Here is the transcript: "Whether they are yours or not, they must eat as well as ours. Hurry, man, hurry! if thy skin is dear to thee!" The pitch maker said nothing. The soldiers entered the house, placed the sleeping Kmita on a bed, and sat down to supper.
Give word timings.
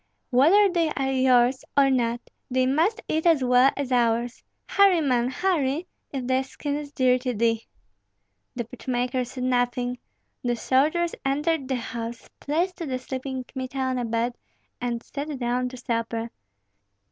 "Whether 0.31 0.67
they 0.67 0.89
are 0.97 1.11
yours 1.11 1.63
or 1.77 1.91
not, 1.91 2.21
they 2.49 2.65
must 2.65 3.03
eat 3.07 3.27
as 3.27 3.43
well 3.43 3.69
as 3.77 3.91
ours. 3.91 4.43
Hurry, 4.67 4.99
man, 4.99 5.29
hurry! 5.29 5.85
if 6.11 6.25
thy 6.25 6.41
skin 6.41 6.75
is 6.75 6.91
dear 6.91 7.19
to 7.19 7.35
thee!" 7.35 7.67
The 8.55 8.65
pitch 8.65 8.87
maker 8.87 9.23
said 9.23 9.43
nothing. 9.43 9.99
The 10.43 10.55
soldiers 10.55 11.13
entered 11.23 11.67
the 11.67 11.75
house, 11.75 12.27
placed 12.39 12.77
the 12.77 12.97
sleeping 12.97 13.43
Kmita 13.43 13.77
on 13.77 13.99
a 13.99 14.05
bed, 14.05 14.39
and 14.81 15.03
sat 15.03 15.37
down 15.37 15.69
to 15.69 15.77
supper. 15.77 16.31